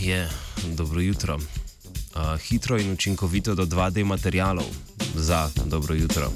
je, 0.00 0.28
dobro 0.76 1.00
jutro. 1.00 1.34
Uh, 1.36 2.40
hitro 2.40 2.78
in 2.78 2.92
učinkovito 2.92 3.54
do 3.54 3.64
2D 3.64 4.04
materialov 4.04 4.66
za 5.14 5.50
dobro 5.64 5.94
jutro. 5.94 6.30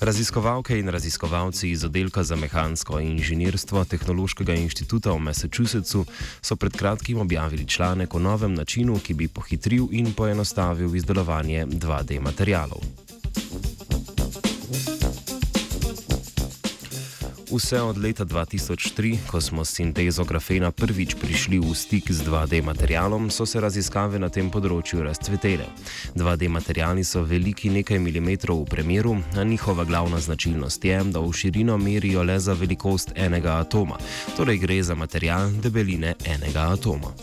Raziskovalke 0.00 0.78
in 0.78 0.88
raziskovalci 0.88 1.70
iz 1.70 1.84
oddelka 1.84 2.22
za 2.22 2.36
mehansko 2.36 3.00
inženirstvo 3.00 3.84
Tehnološkega 3.84 4.54
inštituta 4.54 5.10
v 5.10 5.18
Massachusettsu 5.18 6.04
so 6.40 6.56
pred 6.56 6.72
kratkim 6.72 7.18
objavili 7.18 7.66
članek 7.66 8.14
o 8.14 8.18
novem 8.18 8.54
načinu, 8.54 8.98
ki 8.98 9.14
bi 9.14 9.28
pohitril 9.28 9.88
in 9.90 10.12
poenostavil 10.12 10.96
izdelovanje 10.96 11.66
2D 11.66 12.20
materialov. 12.20 12.80
Vse 17.50 17.80
od 17.80 17.98
leta 17.98 18.24
2003, 18.24 19.18
ko 19.26 19.40
smo 19.40 19.64
s 19.64 19.74
sintezo 19.74 20.24
grafena 20.24 20.68
prvič 20.70 21.14
prišli 21.16 21.56
v 21.58 21.72
stik 21.74 22.12
z 22.12 22.20
2D 22.20 22.60
materialom, 22.62 23.30
so 23.30 23.46
se 23.46 23.60
raziskave 23.60 24.20
na 24.20 24.28
tem 24.28 24.50
področju 24.52 25.00
razcvetele. 25.00 25.64
2D 26.12 26.50
materiali 26.52 27.04
so 27.04 27.24
veliki 27.24 27.72
nekaj 27.72 28.02
milimetrov 28.04 28.60
v 28.66 28.68
premjeru, 28.68 29.16
a 29.40 29.44
njihova 29.48 29.88
glavna 29.88 30.20
značilnost 30.20 30.84
je, 30.84 31.00
da 31.08 31.24
v 31.24 31.32
širino 31.32 31.78
merijo 31.80 32.22
le 32.22 32.36
za 32.36 32.52
velikost 32.52 33.16
enega 33.16 33.56
atoma, 33.64 33.96
torej 34.36 34.60
gre 34.60 34.82
za 34.82 34.94
material 34.94 35.48
debeline 35.64 36.14
enega 36.28 36.68
atoma. 36.76 37.16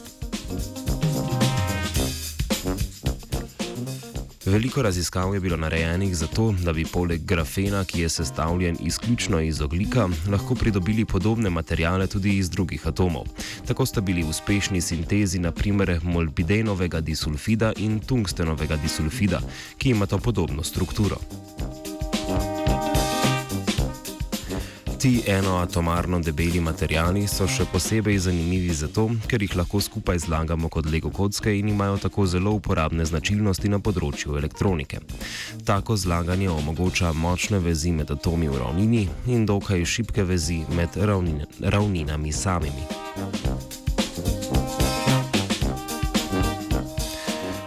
Veliko 4.46 4.82
raziskav 4.82 5.34
je 5.34 5.40
bilo 5.40 5.58
narejenih 5.58 6.16
zato, 6.16 6.54
da 6.64 6.74
bi 6.74 6.86
poleg 6.86 7.22
grafena, 7.26 7.84
ki 7.84 8.02
je 8.02 8.10
sestavljen 8.10 8.78
izključno 8.80 9.40
iz 9.42 9.62
oglika, 9.62 10.10
lahko 10.32 10.56
pridobili 10.56 11.06
podobne 11.06 11.50
materijale 11.50 12.08
tudi 12.08 12.38
iz 12.38 12.50
drugih 12.50 12.88
atomov. 12.88 13.24
Tako 13.68 13.86
sta 13.86 14.02
bili 14.02 14.24
uspešni 14.24 14.82
sintezi 14.82 15.40
naprimer 15.40 16.00
molbidenovega 16.04 17.02
disulfida 17.02 17.74
in 17.78 18.00
tungstenovega 18.00 18.76
disulfida, 18.76 19.42
ki 19.78 19.90
imata 19.90 20.18
podobno 20.18 20.64
strukturo. 20.64 21.18
Ti 25.06 25.22
enoatomarno 25.28 26.20
debeli 26.20 26.58
materijali 26.60 27.28
so 27.30 27.46
še 27.46 27.68
posebej 27.70 28.16
zanimivi 28.24 28.74
zato, 28.74 29.04
ker 29.30 29.44
jih 29.46 29.54
lahko 29.60 29.78
skupaj 29.78 30.24
zlagamo 30.24 30.66
kot 30.74 30.90
lego 30.90 31.12
kocke 31.14 31.54
in 31.54 31.70
imajo 31.70 32.00
tako 32.08 32.26
zelo 32.26 32.56
uporabne 32.58 33.06
značilnosti 33.06 33.70
na 33.70 33.78
področju 33.78 34.34
elektronike. 34.42 35.04
Tako 35.70 35.94
zlaganje 35.94 36.50
omogoča 36.50 37.14
močne 37.14 37.62
vezi 37.62 37.94
med 37.94 38.18
atomi 38.18 38.50
v 38.50 38.58
ravnini 38.64 39.04
in 39.30 39.46
dokaj 39.46 39.86
šibke 39.86 40.26
vezi 40.26 40.64
med 40.74 40.98
ravnin 40.98 41.46
ravninami 41.62 42.34
samimi. 42.34 42.90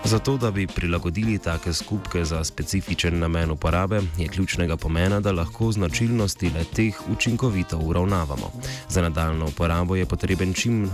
Zato, 0.08 0.36
da 0.36 0.50
bi 0.50 0.66
prilagodili 0.66 1.38
take 1.38 1.72
skupke 1.72 2.24
za 2.24 2.44
specifičen 2.44 3.18
namen 3.18 3.50
uporabe, 3.50 4.00
je 4.18 4.28
ključnega 4.28 4.76
pomena, 4.76 5.20
da 5.20 5.32
lahko 5.32 5.72
značilnosti 5.72 6.50
le 6.54 6.64
teh 6.64 6.94
učinkovito 7.10 7.78
uravnavamo. 7.78 8.52
Za 8.88 9.02
nadaljno 9.02 9.46
uporabo 9.46 9.96
je, 9.96 10.06
čim 10.54 10.90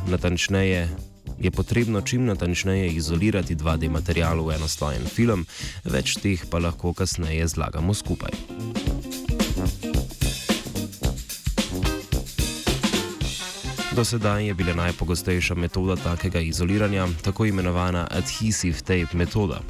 je 1.38 1.50
potrebno 1.50 2.00
čim 2.00 2.24
natančneje 2.24 2.88
izolirati 2.88 3.56
2D 3.56 3.90
material 3.90 4.44
v 4.46 4.54
enostojen 4.54 5.06
film, 5.06 5.46
več 5.84 6.16
teh 6.18 6.46
pa 6.50 6.58
lahko 6.58 6.92
kasneje 6.92 7.46
zlagamo 7.48 7.94
skupaj. 7.94 8.32
Do 13.94 14.04
sedaj 14.04 14.46
je 14.46 14.54
bila 14.54 14.74
najpogostejša 14.74 15.54
metoda 15.54 15.96
takega 15.96 16.40
izoliranja 16.40 17.06
tako 17.22 17.46
imenovana 17.46 18.08
adhesive 18.10 18.78
tape 18.78 19.16
metoda. 19.16 19.60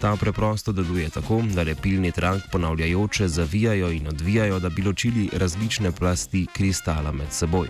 Ta 0.00 0.16
preprosto 0.16 0.72
deluje 0.72 1.10
tako, 1.10 1.42
da 1.54 1.62
lepilni 1.62 2.12
trak 2.12 2.42
ponavljajoče 2.52 3.28
zavijajo 3.28 3.90
in 3.90 4.08
odvijajo, 4.08 4.58
da 4.58 4.68
bi 4.68 4.82
ločili 4.82 5.30
različne 5.32 5.92
plasti 5.92 6.46
kristala 6.52 7.12
med 7.12 7.32
seboj. 7.32 7.68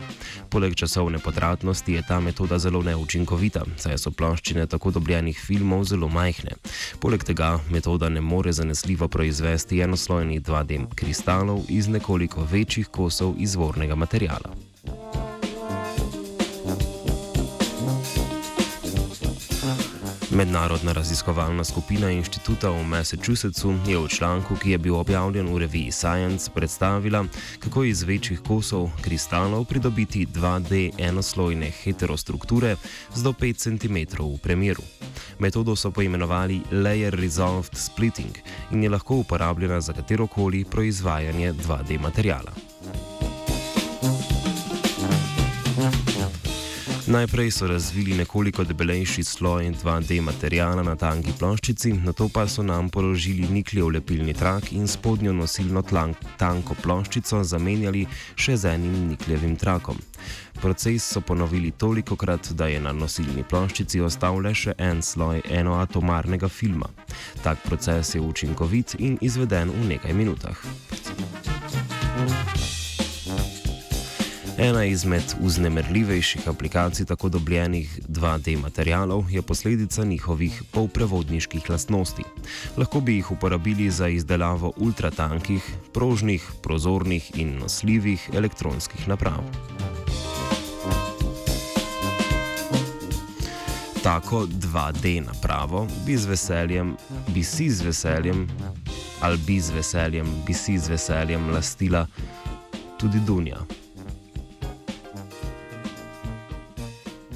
Poleg 0.51 0.75
časovne 0.75 1.19
potratnosti 1.19 1.93
je 1.93 2.03
ta 2.09 2.21
metoda 2.21 2.59
zelo 2.59 2.83
neučinkovita, 2.83 3.65
saj 3.77 3.99
so 3.99 4.11
ploščine 4.11 4.67
tako 4.67 4.91
dobljenih 4.91 5.39
filmov 5.47 5.85
zelo 5.85 6.09
majhne. 6.09 6.51
Poleg 7.01 7.25
tega 7.25 7.61
metoda 7.71 8.09
ne 8.09 8.21
more 8.21 8.53
zanesljivo 8.53 9.09
proizvesti 9.09 9.81
enoslojnih 9.81 10.43
2D 10.43 10.87
kristalov 10.95 11.65
iz 11.69 11.89
nekoliko 11.89 12.49
večjih 12.51 12.87
kosov 12.87 13.35
izvornega 13.39 13.95
materijala. 13.95 14.72
Mednarodna 20.33 20.93
raziskovalna 20.93 21.65
skupina 21.65 22.11
inštituta 22.11 22.71
v 22.71 22.85
Massachusettsu 22.89 23.75
je 23.87 23.99
v 23.99 24.09
članku, 24.09 24.57
ki 24.57 24.71
je 24.71 24.79
bil 24.79 24.97
objavljen 24.97 25.45
v 25.55 25.59
reviji 25.59 25.93
Science, 25.93 26.51
predstavila, 26.55 27.25
kako 27.61 27.85
iz 27.85 28.03
večjih 28.03 28.41
kosov 28.41 28.89
kristalov 29.05 29.65
pridobiti 29.65 30.27
2D 30.27 30.91
enoslojne 30.99 31.71
heterostrukture 31.71 32.77
z 33.15 33.23
do 33.23 33.33
5 33.33 33.57
cm 33.57 34.25
v 34.25 34.39
premjeru. 34.39 34.83
Metodo 35.39 35.77
so 35.77 35.91
poimenovali 35.91 36.63
Layer 36.73 37.13
Resolved 37.13 37.77
Splitting 37.77 38.33
in 38.71 38.83
je 38.83 38.91
lahko 38.91 39.15
uporabljena 39.15 39.81
za 39.81 39.93
katerokoli 39.93 40.65
proizvajanje 40.65 41.53
2D 41.53 42.01
materijala. 42.01 42.72
Najprej 47.13 47.51
so 47.51 47.67
razvili 47.67 48.15
nekoliko 48.15 48.65
debelejši 48.65 49.25
sloj 49.25 49.65
2D 49.85 50.21
materijala 50.21 50.83
na 50.83 50.95
tanki 50.97 51.33
ploščici, 51.39 51.93
na 51.93 52.13
to 52.13 52.29
pa 52.33 52.47
so 52.49 52.63
nam 52.63 52.89
položili 52.89 53.49
nikljev 53.53 53.91
lepilni 53.93 54.33
trak 54.35 54.73
in 54.73 54.89
spodnjo 54.89 55.33
nosilno 55.33 55.83
tlank, 55.83 56.17
tanko 56.41 56.75
ploščico 56.83 57.43
zamenjali 57.45 58.07
še 58.35 58.57
z 58.57 58.73
enim 58.73 59.11
nikljevim 59.11 59.57
trakom. 59.61 60.01
Proces 60.63 61.05
so 61.13 61.21
ponovili 61.21 61.71
toliko 61.71 62.17
krat, 62.17 62.49
da 62.57 62.67
je 62.73 62.81
na 62.81 62.97
nosilni 62.97 63.45
ploščici 63.45 64.01
ostal 64.01 64.41
le 64.41 64.55
še 64.55 64.73
en 64.79 65.03
sloj 65.03 65.45
enoatomarnega 65.51 66.49
filma. 66.49 66.89
Tak 67.45 67.61
proces 67.69 68.15
je 68.15 68.25
učinkovit 68.25 68.97
in 68.99 69.21
izveden 69.21 69.69
v 69.69 69.89
nekaj 69.93 70.17
minutah. 70.17 70.65
Ena 74.63 74.85
izmed 74.85 75.35
vznemirljivejših 75.41 76.49
aplikacij 76.49 77.07
tako 77.07 77.29
dobljenih 77.29 78.01
2D 78.09 78.61
materialov 78.63 79.31
je 79.31 79.43
posledica 79.43 80.05
njihovih 80.05 80.63
polprevodniških 80.71 81.71
lastnosti. 81.71 82.23
Lahko 82.77 83.01
bi 83.01 83.15
jih 83.15 83.31
uporabili 83.31 83.91
za 83.91 84.09
izdelavo 84.09 84.73
ultratankih, 84.77 85.75
prožnih, 85.93 86.51
prozornih 86.63 87.31
in 87.35 87.59
nosljivih 87.59 88.31
elektronskih 88.35 89.09
naprav. 89.09 89.43
Tako 94.03 94.47
2D 94.47 95.27
napravo 95.27 95.87
bi, 96.07 96.17
veseljem, 96.17 96.97
bi 97.35 97.45
si 97.45 97.71
z 97.71 97.83
veseljem, 97.83 98.49
ali 99.21 99.39
bi 99.47 99.61
z 99.61 99.71
veseljem, 99.71 100.35
bi 100.47 100.55
si 100.55 100.79
z 100.79 100.89
veseljem 100.89 101.51
lastila 101.51 102.07
tudi 102.99 103.21
Dunja. 103.27 103.82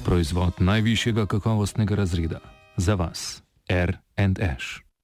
Proizvod 0.07 0.53
najvišjega 0.59 1.25
kakovostnega 1.25 1.95
razreda 1.95 2.39
za 2.77 2.95
vas, 2.95 3.43
R&H. 3.69 4.86